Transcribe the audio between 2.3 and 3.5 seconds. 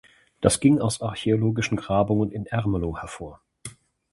in Ermelo hervor.